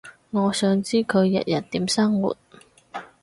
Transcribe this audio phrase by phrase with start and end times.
[0.31, 2.35] 我想知佢日日點生活